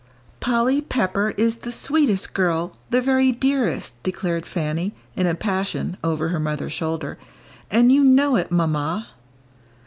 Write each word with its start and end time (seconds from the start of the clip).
"Polly 0.39 0.81
Pepper 0.81 1.29
is 1.37 1.57
the 1.57 1.71
sweetest 1.71 2.33
girl 2.33 2.73
the 2.89 3.01
very 3.01 3.31
dearest," 3.31 4.01
declared 4.01 4.47
Fanny, 4.47 4.95
in 5.15 5.27
a 5.27 5.35
passion, 5.35 5.95
over 6.03 6.29
her 6.29 6.39
mother's 6.39 6.73
shoulder, 6.73 7.19
"and 7.69 7.91
you 7.91 8.03
know 8.03 8.35
it, 8.35 8.49
Mamma." 8.51 9.09